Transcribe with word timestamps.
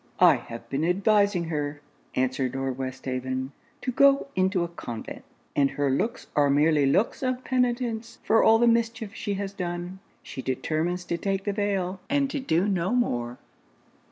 'I 0.19 0.37
have 0.37 0.67
been 0.67 0.83
advising 0.83 1.43
her,' 1.49 1.79
answered 2.15 2.55
Lord 2.55 2.75
Westhaven, 2.75 3.51
'to 3.83 3.91
go 3.91 4.27
into 4.35 4.63
a 4.63 4.67
convent; 4.67 5.23
and 5.55 5.69
her 5.69 5.91
looks 5.91 6.25
are 6.35 6.49
merely 6.49 6.87
looks 6.87 7.21
of 7.21 7.43
penitence 7.43 8.17
for 8.23 8.41
all 8.43 8.57
the 8.57 8.65
mischief 8.65 9.13
she 9.13 9.35
has 9.35 9.53
done. 9.53 9.99
She 10.23 10.41
determines 10.41 11.05
to 11.05 11.19
take 11.19 11.43
the 11.43 11.53
veil, 11.53 11.99
and 12.09 12.31
to 12.31 12.39
do 12.39 12.67
no 12.67 12.89
more.' 12.95 13.37